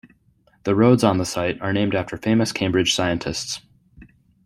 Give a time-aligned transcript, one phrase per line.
[0.63, 3.61] The roads on the site are named after famous Cambridge scientists.